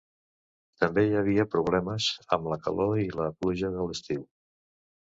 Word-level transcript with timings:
També 0.83 1.03
hi 1.09 1.13
havia 1.19 1.45
problemes 1.57 2.09
amb 2.39 2.51
la 2.55 2.59
calor 2.65 2.99
i 3.07 3.07
la 3.21 3.31
pluja 3.39 3.73
de 3.79 3.89
l'estiu. 3.91 4.27